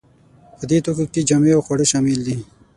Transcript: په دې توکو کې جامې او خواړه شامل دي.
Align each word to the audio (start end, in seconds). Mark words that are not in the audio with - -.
په 0.57 0.63
دې 0.69 0.77
توکو 0.85 1.05
کې 1.13 1.27
جامې 1.29 1.51
او 1.55 1.61
خواړه 1.65 1.85
شامل 1.91 2.19
دي. 2.27 2.37